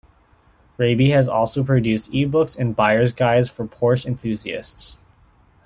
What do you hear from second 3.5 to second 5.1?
for Porsche enthusiasts.